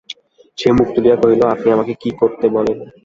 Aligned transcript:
সে 0.57 0.69
মুখ 0.77 0.87
তুলিয়া 0.95 1.17
কহিল, 1.21 1.41
আপনি 1.53 1.67
আমাকে 1.75 1.93
কী 2.01 2.09
করতে 2.19 2.45
বলেন? 2.55 2.77